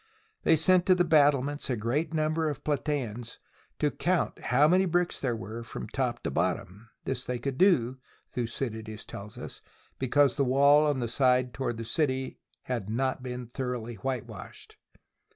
[0.41, 3.37] They sent to the battlements a great num ber of Platseans
[3.77, 6.89] to count how many bricks there were from top to bottom.
[7.05, 9.61] This they could do, Thucydides tells us,
[9.99, 14.75] because the wall on the side toward the city" had not been thoroughly white washed."